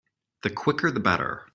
The 0.41 0.49
quicker 0.49 0.89
the 0.89 0.99
better. 0.99 1.43